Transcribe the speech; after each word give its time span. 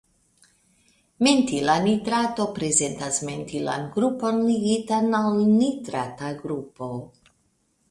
Mentila 1.27 1.75
nitrato 1.87 2.47
prezentas 2.55 3.21
mentilan 3.29 3.85
grupon 3.99 4.41
ligitan 4.49 5.15
al 5.21 5.39
nitrata 5.61 6.35
grupo. 6.43 6.93